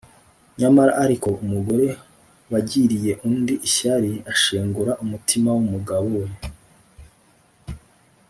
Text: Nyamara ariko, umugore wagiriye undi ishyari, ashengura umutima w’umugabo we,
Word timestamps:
Nyamara 0.59 0.91
ariko, 1.05 1.29
umugore 1.43 1.87
wagiriye 2.51 3.11
undi 3.27 3.53
ishyari, 3.67 4.11
ashengura 4.31 4.91
umutima 5.03 5.49
w’umugabo 5.55 6.09
we, 6.21 6.27